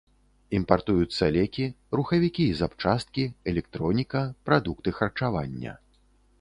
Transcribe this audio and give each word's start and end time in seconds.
Імпартуюцца 0.59 1.23
лекі, 1.35 1.65
рухавікі 1.99 2.43
і 2.53 2.57
запчасткі, 2.63 3.27
электроніка, 3.53 4.21
прадукты 4.51 4.99
харчавання. 5.01 5.79